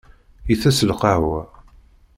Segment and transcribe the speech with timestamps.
[0.53, 1.41] Itess lqahwa.